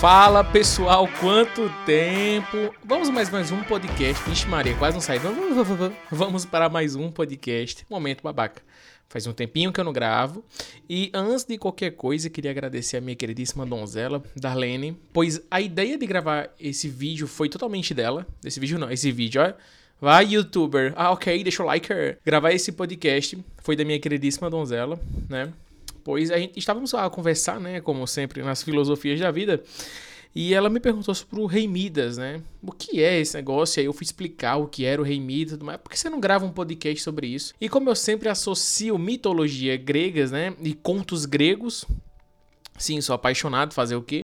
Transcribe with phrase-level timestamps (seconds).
[0.00, 2.74] Fala pessoal, quanto tempo!
[2.82, 4.26] Vamos mais mais um podcast.
[4.26, 5.18] Vixe Maria, quase não sai.
[6.10, 7.84] Vamos, para mais um podcast.
[7.90, 8.62] Momento babaca.
[9.10, 10.42] Faz um tempinho que eu não gravo.
[10.88, 15.98] E antes de qualquer coisa, queria agradecer a minha queridíssima donzela, Darlene, pois a ideia
[15.98, 18.26] de gravar esse vídeo foi totalmente dela.
[18.42, 19.52] Esse vídeo não, esse vídeo, ó.
[20.00, 20.94] Vai, youtuber.
[20.96, 21.92] Ah, ok, deixa o like.
[22.24, 24.98] Gravar esse podcast foi da minha queridíssima donzela,
[25.28, 25.52] né?
[26.02, 29.62] Pois a gente estávamos a conversar, né, como sempre, nas filosofias da vida.
[30.34, 32.40] E ela me perguntou sobre o Rei Midas, né?
[32.62, 33.80] O que é esse negócio?
[33.80, 36.20] Aí eu fui explicar o que era o Rei Midas, mas por que você não
[36.20, 37.52] grava um podcast sobre isso?
[37.60, 40.54] E como eu sempre associo mitologia gregas, né?
[40.62, 41.84] E contos gregos,
[42.78, 44.20] sim, sou apaixonado, fazer o quê?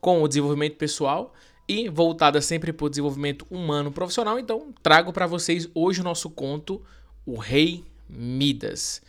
[0.00, 1.34] Com o desenvolvimento pessoal
[1.68, 6.28] e voltada sempre para o desenvolvimento humano profissional, então trago para vocês hoje o nosso
[6.28, 6.82] conto,
[7.24, 9.00] o Rei Midas.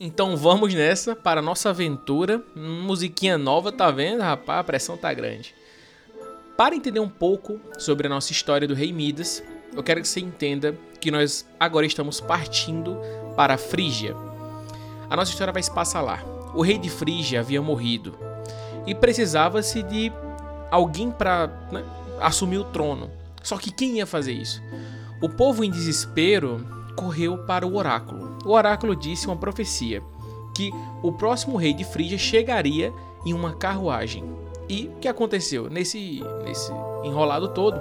[0.00, 2.40] Então vamos nessa para a nossa aventura.
[2.54, 4.60] Musiquinha nova, tá vendo, rapaz?
[4.60, 5.52] A pressão tá grande.
[6.56, 9.42] Para entender um pouco sobre a nossa história do Rei Midas,
[9.74, 12.96] eu quero que você entenda que nós agora estamos partindo
[13.34, 14.14] para a Frígia.
[15.10, 16.22] A nossa história vai se passar lá.
[16.54, 18.16] O rei de Frígia havia morrido
[18.86, 20.12] e precisava-se de
[20.70, 21.84] alguém para né,
[22.20, 23.10] assumir o trono.
[23.42, 24.62] Só que quem ia fazer isso?
[25.20, 26.64] O povo em desespero
[26.94, 28.27] correu para o oráculo.
[28.44, 30.02] O oráculo disse uma profecia
[30.54, 30.72] que
[31.02, 32.92] o próximo rei de Frígia chegaria
[33.24, 34.24] em uma carruagem.
[34.68, 35.70] E o que aconteceu?
[35.70, 36.72] Nesse, nesse
[37.04, 37.80] enrolado todo,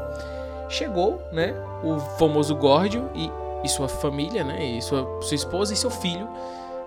[0.69, 3.29] chegou né, o famoso Górdio e,
[3.63, 6.27] e sua família, né, e sua, sua esposa e seu filho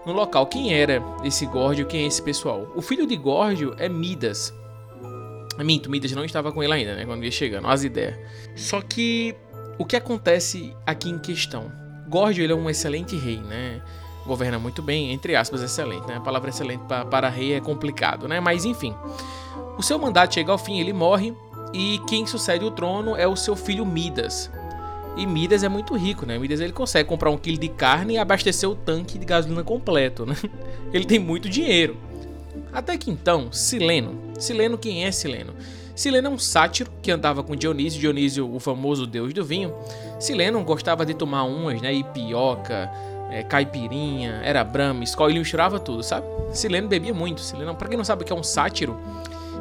[0.07, 0.47] no local.
[0.47, 1.87] Quem era esse Górdio?
[1.87, 2.67] Quem é esse pessoal?
[2.75, 4.55] O filho de Górdio é Midas.
[5.59, 7.05] Minto, Midas não estava com ele ainda, né?
[7.05, 8.17] Quando ia chegando, as ideias.
[8.57, 9.35] Só que
[9.79, 11.80] o que acontece aqui em questão?
[12.11, 13.81] Górdio ele é um excelente rei, né?
[14.27, 16.17] Governa muito bem, entre aspas, excelente, né?
[16.17, 18.41] A palavra excelente para, para rei é complicado, né?
[18.41, 18.95] Mas enfim,
[19.79, 21.33] o seu mandato chega ao fim, ele morre
[21.73, 24.51] e quem sucede o trono é o seu filho Midas.
[25.17, 26.37] E Midas é muito rico, né?
[26.37, 30.27] Midas ele consegue comprar um quilo de carne e abastecer o tanque de gasolina completo,
[30.27, 30.37] né?
[30.93, 31.97] Ele tem muito dinheiro.
[32.73, 34.19] Até que então, Sileno.
[34.39, 35.53] Sileno, quem é Sileno?
[36.01, 39.75] Sileno é um sátiro que andava com Dionísio, Dionísio, o famoso deus do vinho.
[40.19, 41.93] Sileno gostava de tomar umas, né?
[41.93, 42.91] Ipioca,
[43.31, 46.27] é, caipirinha, era brama, escola, ele misturava tudo, sabe?
[46.55, 47.43] Sileno bebia muito.
[47.43, 48.99] Sileno, pra quem não sabe o que é um sátiro,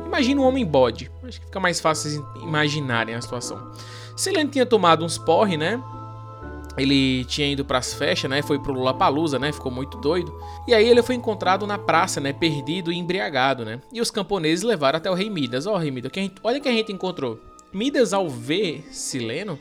[0.06, 1.12] imagina um homem bode.
[1.26, 3.74] Acho que fica mais fácil imaginarem a situação.
[4.16, 5.84] Sileno tinha tomado uns porre, né?
[6.82, 8.42] Ele tinha ido para as festas, né?
[8.42, 9.52] Foi pro Lollapalooza, né?
[9.52, 10.34] Ficou muito doido.
[10.68, 12.34] E aí ele foi encontrado na praça, né?
[12.34, 13.80] Perdido e embriagado, né?
[13.92, 15.66] E os camponeses levaram até o rei Midas.
[15.66, 16.12] Ó, oh, rei Midas,
[16.44, 17.40] olha o que a gente encontrou.
[17.74, 19.60] Midas, ao ver Sileno,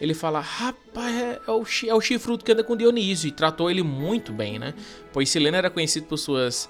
[0.00, 3.28] ele fala: Rapaz, é, é o, é o chifrudo que anda com Dionísio.
[3.28, 4.74] E tratou ele muito bem, né?
[5.12, 6.68] Pois Sileno era conhecido por suas,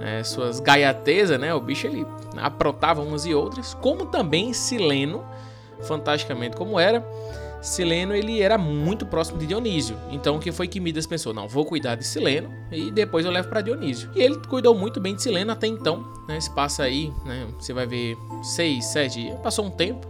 [0.00, 1.54] é, suas gaiatezas, né?
[1.54, 3.74] O bicho ele aprontava umas e outras.
[3.74, 5.24] Como também Sileno,
[5.82, 7.04] fantasticamente como era
[7.60, 9.96] Sileno ele era muito próximo de Dionísio.
[10.10, 11.34] Então o que foi que Midas pensou?
[11.34, 14.10] Não, vou cuidar de Sileno e depois eu levo para Dionísio.
[14.14, 16.40] E ele cuidou muito bem de Sileno até então, né?
[16.40, 17.46] Se passa aí, né?
[17.58, 20.06] Você vai ver seis, sete, passou um tempo.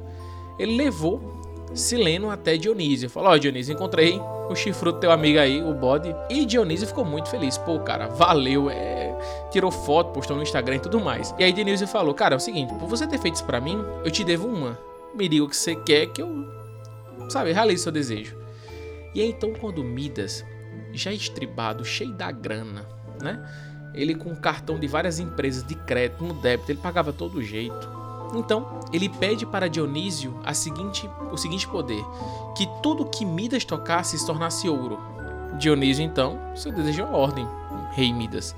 [0.58, 1.38] Ele levou
[1.74, 3.08] Sileno até Dionísio.
[3.08, 6.14] Falou: Ó, oh, Dionísio, encontrei o chifrudo do teu amigo aí, o bode.
[6.30, 7.58] E Dionísio ficou muito feliz.
[7.58, 8.70] Pô, cara, valeu.
[8.70, 9.16] É...
[9.50, 11.34] Tirou foto, postou no Instagram e tudo mais.
[11.38, 13.82] E aí Dionísio falou: Cara, é o seguinte, por você ter feito isso pra mim,
[14.04, 14.78] eu te devo uma.
[15.14, 16.57] Me diga o que você quer que eu
[17.28, 18.36] sabe, realize seu desejo.
[19.14, 20.44] E aí, então, quando Midas,
[20.92, 22.86] já estribado, cheio da grana,
[23.20, 23.44] né?
[23.94, 27.98] Ele com cartão de várias empresas de crédito, no débito, ele pagava todo jeito.
[28.34, 32.04] Então, ele pede para Dionísio a seguinte, o seguinte poder:
[32.56, 34.98] que tudo que Midas tocasse se tornasse ouro.
[35.58, 37.48] Dionísio, então, seu desejo é ordem,
[37.92, 38.54] rei Midas.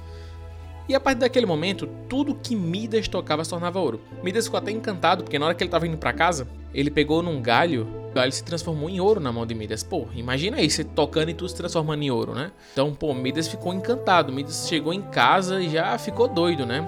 [0.91, 4.01] E a partir daquele momento, tudo que Midas tocava se tornava ouro.
[4.25, 7.23] Midas ficou até encantado, porque na hora que ele estava indo para casa, ele pegou
[7.23, 9.85] num galho, o galho se transformou em ouro na mão de Midas.
[9.85, 12.51] Pô, imagina aí, você tocando e tudo se transformando em ouro, né?
[12.73, 14.33] Então, pô, Midas ficou encantado.
[14.33, 16.85] Midas chegou em casa e já ficou doido, né?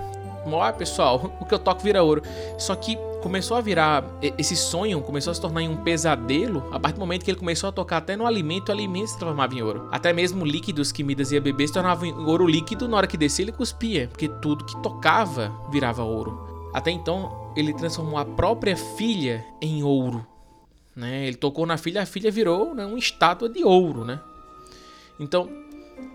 [0.47, 2.24] Ó, pessoal, o que eu toco vira ouro.
[2.59, 4.04] Só que começou a virar
[4.36, 7.69] esse sonho, começou a se tornar um pesadelo a partir do momento que ele começou
[7.69, 9.89] a tocar até no alimento, o alimento se transformava em ouro.
[9.91, 13.16] Até mesmo líquidos que Midas ia beber se tornavam em ouro líquido, na hora que
[13.16, 16.71] descia ele cuspia, porque tudo que tocava virava ouro.
[16.74, 20.27] Até então, ele transformou a própria filha em ouro.
[20.95, 21.27] Né?
[21.27, 24.21] Ele tocou na filha, a filha virou né, uma estátua de ouro, né?
[25.18, 25.48] Então,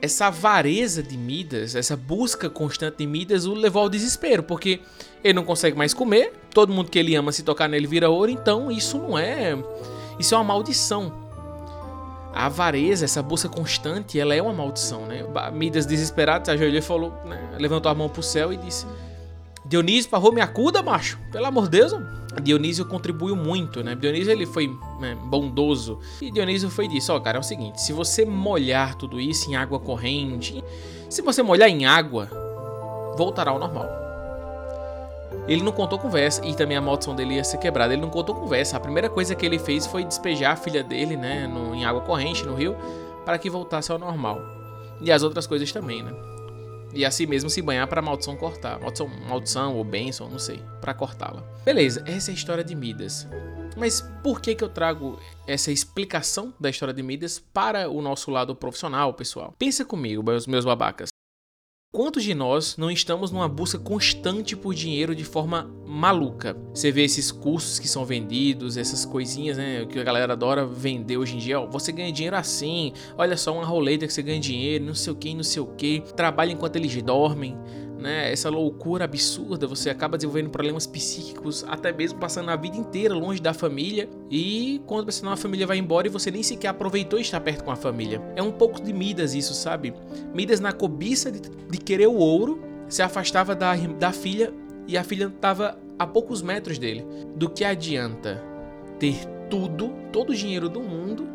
[0.01, 4.81] essa avareza de Midas, essa busca constante de Midas o levou ao desespero, porque
[5.23, 8.31] ele não consegue mais comer, todo mundo que ele ama se tocar nele vira ouro,
[8.31, 9.57] então isso não é.
[10.19, 11.27] Isso é uma maldição.
[12.33, 15.23] A avareza, essa busca constante, ela é uma maldição, né?
[15.51, 17.55] Midas desesperado se ajoelhou e falou, né?
[17.57, 18.85] levantou a mão para o céu e disse:
[19.67, 21.19] Dionísio parrou me acuda, macho.
[21.31, 21.93] Pelo amor de Deus.
[22.41, 23.95] Dionísio contribuiu muito, né?
[23.95, 24.67] Dionísio ele foi
[24.99, 25.99] né, bondoso.
[26.21, 29.55] E Dionísio foi disso, ó, cara, é o seguinte, se você molhar tudo isso em
[29.55, 30.63] água corrente,
[31.09, 32.29] se você molhar em água,
[33.17, 33.87] voltará ao normal.
[35.47, 37.93] Ele não contou conversa e também a maldição dele ia ser quebrada.
[37.93, 38.77] Ele não contou conversa.
[38.77, 42.01] A primeira coisa que ele fez foi despejar a filha dele, né, no, em água
[42.01, 42.75] corrente no rio,
[43.25, 44.41] para que voltasse ao normal.
[45.01, 46.11] E as outras coisas também, né?
[46.93, 48.79] E assim mesmo se banhar para maldição cortar.
[48.79, 51.43] Maldição, maldição ou bênção, não sei, para cortá-la.
[51.65, 53.27] Beleza, essa é a história de Midas.
[53.75, 58.31] Mas por que que eu trago essa explicação da história de Midas para o nosso
[58.31, 59.53] lado profissional, pessoal?
[59.59, 61.09] Pensa comigo, meus, meus babacas.
[61.89, 66.53] Quantos de nós não estamos numa busca constante por dinheiro de forma maluca?
[66.73, 71.15] Você vê esses cursos que são vendidos, essas coisinhas, né, que a galera adora vender
[71.15, 71.61] hoje em dia.
[71.61, 75.13] Ó, você ganha dinheiro assim, olha só uma roleta que você ganha dinheiro, não sei
[75.13, 76.03] o que, não sei o que.
[76.13, 77.57] Trabalha enquanto eles dormem
[77.97, 78.31] né?
[78.31, 83.41] Essa loucura absurda, você acaba desenvolvendo problemas psíquicos, até mesmo passando a vida inteira longe
[83.41, 84.09] da família.
[84.29, 87.63] E quando você não a família vai embora e você nem sequer aproveitou estar perto
[87.63, 88.21] com a família.
[88.35, 89.93] É um pouco de Midas isso, sabe?
[90.33, 94.53] Midas na cobiça de, de querer o ouro, se afastava da, da filha
[94.87, 97.05] e a filha estava a poucos metros dele.
[97.35, 98.43] Do que adianta
[98.99, 101.27] ter tudo, todo o dinheiro do mundo,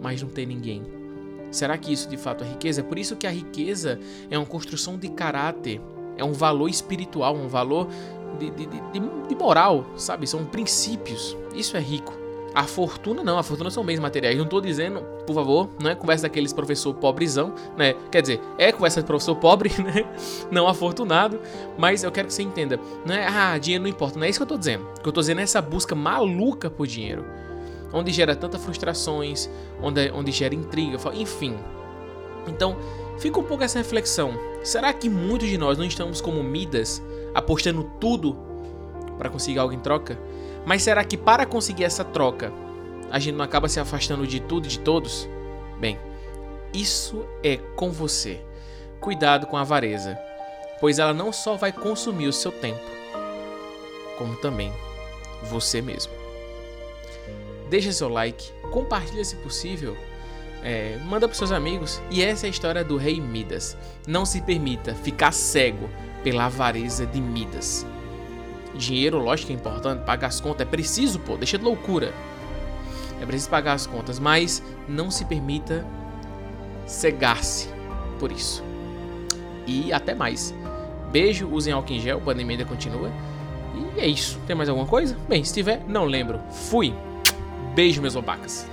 [0.00, 0.82] mas não ter ninguém?
[1.54, 2.80] Será que isso de fato é riqueza?
[2.80, 5.80] É por isso que a riqueza é uma construção de caráter,
[6.16, 7.86] é um valor espiritual, um valor
[8.40, 10.26] de, de, de, de moral, sabe?
[10.26, 11.36] São princípios.
[11.54, 12.12] Isso é rico.
[12.52, 14.36] A fortuna não, a fortuna são bens materiais.
[14.36, 17.94] Não estou dizendo, por favor, não é conversa daqueles professor pobrezão, né?
[18.10, 20.04] Quer dizer, é conversa de professor pobre, né?
[20.50, 21.40] Não afortunado,
[21.78, 22.80] mas eu quero que você entenda.
[23.06, 24.18] Não é, ah, dinheiro não importa.
[24.18, 24.82] Não é isso que eu estou dizendo.
[24.98, 27.24] O que eu estou dizendo é essa busca maluca por dinheiro
[27.94, 29.48] onde gera tantas frustrações,
[29.80, 31.56] onde, onde gera intriga, enfim.
[32.46, 32.76] Então,
[33.18, 34.34] fica um pouco essa reflexão.
[34.64, 37.00] Será que muitos de nós não estamos como Midas,
[37.32, 38.36] apostando tudo
[39.16, 40.18] para conseguir algo em troca?
[40.66, 42.52] Mas será que para conseguir essa troca,
[43.10, 45.28] a gente não acaba se afastando de tudo e de todos?
[45.78, 45.98] Bem,
[46.72, 48.40] isso é com você.
[49.00, 50.18] Cuidado com a avareza,
[50.80, 52.80] pois ela não só vai consumir o seu tempo,
[54.16, 54.72] como também
[55.42, 56.23] você mesmo
[57.68, 59.96] deixa seu like, compartilha se possível,
[60.64, 62.00] é, manda para seus amigos.
[62.10, 63.76] E essa é a história do rei Midas.
[64.06, 65.88] Não se permita ficar cego
[66.22, 67.86] pela avareza de Midas.
[68.74, 72.12] Dinheiro, lógico é importante, pagar as contas é preciso, pô, deixa de loucura.
[73.20, 75.86] É preciso pagar as contas, mas não se permita
[76.86, 77.68] cegar-se
[78.18, 78.64] por isso.
[79.66, 80.52] E até mais.
[81.12, 83.10] Beijo, usem álcool em gel, pandemia continua.
[83.96, 84.40] E é isso.
[84.46, 85.16] Tem mais alguma coisa?
[85.28, 86.40] Bem, se tiver, não lembro.
[86.50, 86.92] Fui!
[87.74, 88.68] Beijo, meus babacas.